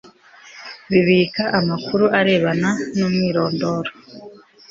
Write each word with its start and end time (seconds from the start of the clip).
bibika 0.89 1.43
amakuru 1.59 2.05
arebana 2.19 2.69
n 2.95 2.99
umwirondoro 3.07 3.91